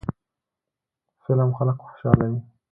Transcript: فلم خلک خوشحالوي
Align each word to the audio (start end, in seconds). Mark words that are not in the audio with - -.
فلم 1.27 1.49
خلک 1.57 1.77
خوشحالوي 1.83 2.41